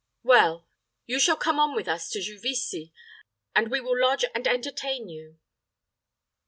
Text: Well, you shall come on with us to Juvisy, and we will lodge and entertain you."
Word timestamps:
Well, 0.23 0.65
you 1.05 1.19
shall 1.19 1.35
come 1.35 1.59
on 1.59 1.75
with 1.75 1.87
us 1.87 2.09
to 2.09 2.21
Juvisy, 2.21 2.91
and 3.55 3.69
we 3.69 3.79
will 3.81 4.01
lodge 4.01 4.25
and 4.33 4.47
entertain 4.47 5.09
you." 5.09 5.37